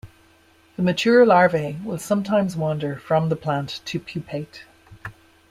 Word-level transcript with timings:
The 0.77 0.81
mature 0.81 1.23
larvae 1.27 1.77
will 1.85 1.99
sometimes 1.99 2.55
wander 2.57 2.95
from 2.95 3.29
the 3.29 3.35
plant 3.35 3.81
to 3.85 3.99
pupate. 3.99 4.61